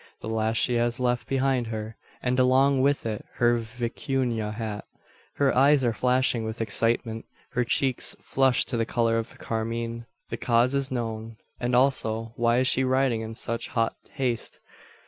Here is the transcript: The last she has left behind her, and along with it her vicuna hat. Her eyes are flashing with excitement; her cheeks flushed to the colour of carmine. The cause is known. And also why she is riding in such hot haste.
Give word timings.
The 0.21 0.29
last 0.29 0.57
she 0.57 0.73
has 0.77 0.99
left 0.99 1.27
behind 1.27 1.67
her, 1.67 1.95
and 2.23 2.39
along 2.39 2.81
with 2.81 3.05
it 3.05 3.23
her 3.35 3.59
vicuna 3.59 4.51
hat. 4.51 4.83
Her 5.35 5.55
eyes 5.55 5.83
are 5.85 5.93
flashing 5.93 6.43
with 6.43 6.59
excitement; 6.59 7.25
her 7.51 7.63
cheeks 7.63 8.15
flushed 8.19 8.67
to 8.69 8.77
the 8.77 8.85
colour 8.87 9.19
of 9.19 9.37
carmine. 9.37 10.07
The 10.29 10.37
cause 10.37 10.73
is 10.73 10.89
known. 10.89 11.37
And 11.59 11.75
also 11.75 12.33
why 12.35 12.63
she 12.63 12.81
is 12.81 12.87
riding 12.87 13.21
in 13.21 13.35
such 13.35 13.67
hot 13.67 13.95
haste. 14.13 14.59